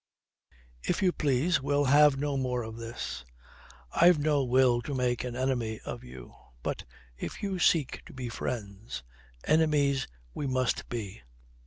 [0.81, 3.23] "If you please, we'll have no more of this.
[3.91, 6.33] I've no will to make an enemy of you.
[6.63, 6.85] But
[7.19, 9.03] if you seek to be friends,
[9.43, 11.21] enemies we must be."